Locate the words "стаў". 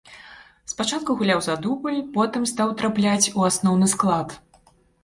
2.53-2.75